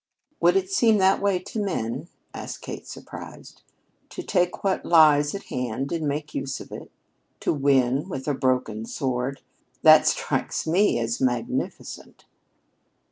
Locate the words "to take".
4.09-4.63